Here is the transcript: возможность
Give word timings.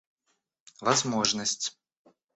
возможность 0.83 1.77